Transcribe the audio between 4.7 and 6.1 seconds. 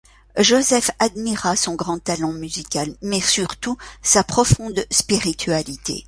spiritualité.